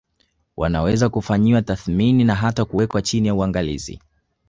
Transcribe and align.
Wanaweza 0.57 1.09
kufanyiwa 1.09 1.61
tathmini 1.61 2.23
na 2.23 2.35
hata 2.35 2.65
kuwekwa 2.65 3.01
chini 3.01 3.27
ya 3.27 3.35
uangalizi 3.35 3.99